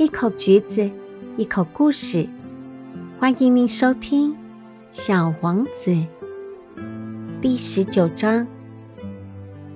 [0.00, 0.90] 一口橘子，
[1.36, 2.26] 一口故事。
[3.18, 4.32] 欢迎您收听
[4.90, 5.90] 《小王子》
[7.42, 8.46] 第十九章，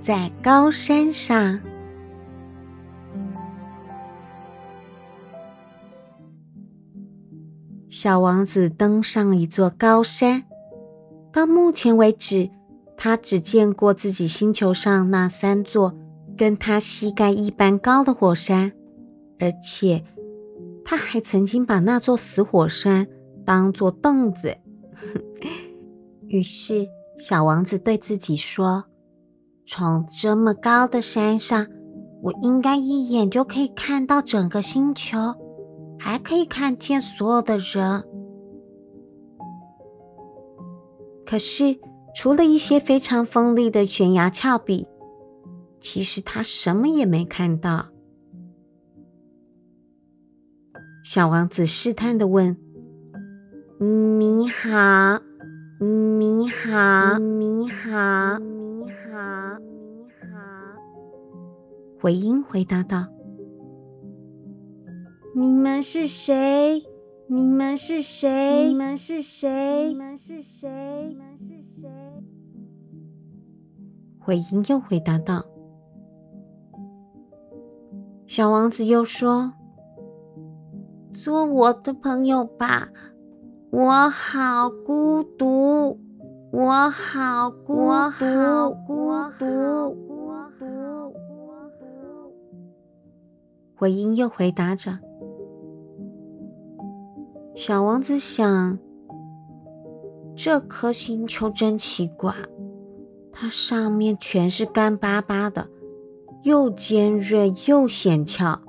[0.01, 1.61] 在高山上。
[7.91, 10.45] 小王子登上一座高山，
[11.31, 12.49] 到目前为止，
[12.97, 15.95] 他只见过自己星球上那三座
[16.35, 18.73] 跟他膝盖一般高的火山。
[19.41, 20.03] 而且，
[20.85, 23.07] 他还曾经把那座死火山
[23.45, 24.57] 当作凳子。
[26.29, 26.87] 于是，
[27.19, 28.85] 小王子对自己说
[29.67, 31.67] ：“从这么高的山上，
[32.23, 35.35] 我应该一眼就可以看到整个星球，
[35.99, 38.05] 还可以看见所有的人。”
[41.25, 41.79] 可是，
[42.15, 44.87] 除了一些非常锋利的悬崖峭壁，
[45.81, 47.87] 其实他什么也没看到。
[51.05, 52.57] 小王子试探的问
[53.79, 55.21] ：“你好，
[55.79, 60.41] 你好，你好，你好，你好。”
[62.01, 63.07] 回音回答道
[65.37, 66.83] ：“你们是谁？
[67.27, 68.69] 你们是谁？
[68.69, 69.89] 你们是谁？
[69.89, 70.69] 你们是谁？
[71.11, 71.49] 你们是
[71.83, 71.91] 谁？”
[74.19, 75.45] 回音又回答道
[78.27, 79.53] ：“小王子又说。”
[81.25, 82.91] 做我的朋友吧，
[83.71, 85.99] 我好孤独，
[86.53, 92.35] 我好孤独，孤独，孤独。
[93.75, 94.99] 回音又回答着。
[97.55, 98.79] 小王子想：
[100.37, 102.35] 这颗星球真奇怪，
[103.33, 105.69] 它上面全是干巴巴的，
[106.43, 108.61] 又尖锐又险峭。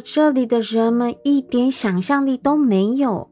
[0.00, 3.30] 这里的人们一点想象力都没有，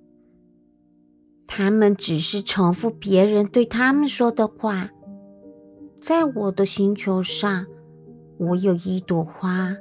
[1.46, 4.90] 他们只是重复别人对他们说的话。
[6.00, 7.66] 在我的星球上，
[8.38, 9.76] 我有一朵花，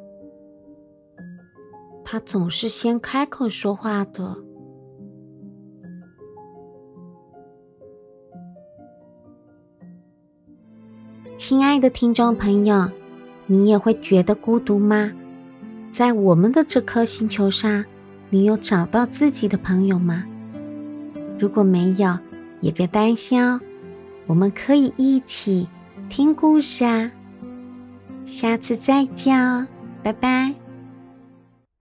[2.04, 4.38] 它总是先开口说话的。
[11.38, 12.90] 亲爱的听众朋友，
[13.46, 15.12] 你也会觉得孤独吗？
[15.96, 17.86] 在我们的这颗星球上，
[18.30, 20.26] 你有找到自己的朋友吗？
[21.40, 22.20] 如果没有，
[22.60, 23.62] 也别担心哦，
[24.26, 25.70] 我们可以一起
[26.10, 27.10] 听故事啊！
[28.26, 29.66] 下次再见哦，
[30.04, 30.65] 拜拜。